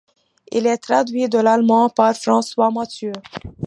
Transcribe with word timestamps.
Il 0.51 0.65
est 0.65 0.79
traduit 0.79 1.29
de 1.29 1.37
l'allemand 1.37 1.87
par 1.87 2.15
François 2.15 2.71
Mathieu. 2.71 3.11